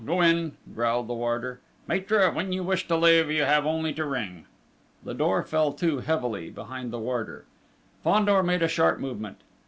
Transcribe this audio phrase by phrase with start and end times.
[0.03, 1.59] Go in!..." growled the warder.
[1.87, 4.45] "Maître, when you wish to leave, you have only to ring."
[5.03, 7.45] The door fell to, heavily, behind the warder.
[8.03, 9.41] Fandor made a sharp movement.